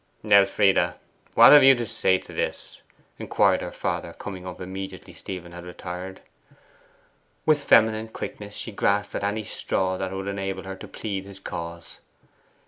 'Elfride, 0.27 0.95
what 1.35 1.51
have 1.51 1.63
you 1.63 1.75
to 1.75 1.85
say 1.85 2.17
to 2.17 2.33
this?' 2.33 2.81
inquired 3.19 3.61
her 3.61 3.71
father, 3.71 4.13
coming 4.13 4.47
up 4.47 4.59
immediately 4.59 5.13
Stephen 5.13 5.51
had 5.51 5.63
retired. 5.63 6.21
With 7.45 7.63
feminine 7.63 8.07
quickness 8.07 8.55
she 8.55 8.71
grasped 8.71 9.13
at 9.13 9.23
any 9.23 9.43
straw 9.43 9.97
that 9.97 10.11
would 10.11 10.27
enable 10.27 10.63
her 10.63 10.75
to 10.75 10.87
plead 10.87 11.25
his 11.25 11.39
cause. 11.39 11.99